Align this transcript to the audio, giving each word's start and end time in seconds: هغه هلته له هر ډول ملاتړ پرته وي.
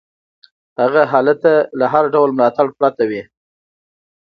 هغه 0.81 1.01
هلته 1.13 1.51
له 1.79 1.85
هر 1.93 2.03
ډول 2.13 2.29
ملاتړ 2.37 2.67
پرته 2.79 3.03
وي. 3.09 3.21